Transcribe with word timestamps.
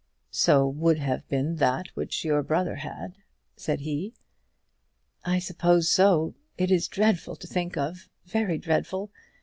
"So 0.31 0.67
would 0.67 0.97
have 0.97 1.27
been 1.27 1.57
that 1.57 1.89
which 1.93 2.25
your 2.25 2.41
brother 2.41 2.77
had," 2.77 3.17
said 3.55 3.81
he. 3.81 4.15
"I 5.23 5.37
suppose 5.37 5.91
so. 5.91 6.33
It 6.57 6.71
is 6.71 6.87
dreadful 6.87 7.35
to 7.35 7.45
think 7.45 7.77
of; 7.77 8.09
very 8.25 8.57
dreadful. 8.57 9.11